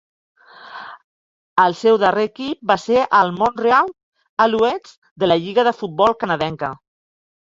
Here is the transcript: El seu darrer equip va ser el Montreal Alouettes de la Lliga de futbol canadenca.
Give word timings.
El 1.63 1.75
seu 1.81 1.97
darrer 2.03 2.23
equip 2.29 2.61
va 2.71 2.77
ser 2.85 3.03
el 3.19 3.29
Montreal 3.35 3.93
Alouettes 4.47 4.95
de 5.25 5.29
la 5.31 5.37
Lliga 5.45 5.67
de 5.69 5.75
futbol 5.83 6.19
canadenca. 6.25 6.71